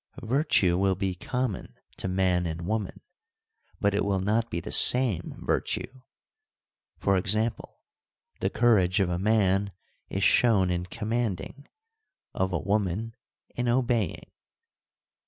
[0.23, 3.01] Virtue will be com mon to man and woman,
[3.79, 6.01] but it will not be the same virtue:
[7.07, 7.49] e.g.,
[8.39, 9.71] the courage of a man
[10.09, 11.67] is shown in command ing,
[12.33, 13.13] of a woman
[13.53, 14.31] in obeying.